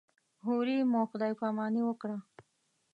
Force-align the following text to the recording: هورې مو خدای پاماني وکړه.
هورې 0.45 0.77
مو 0.91 1.01
خدای 1.11 1.33
پاماني 1.39 1.81
وکړه. 1.85 2.17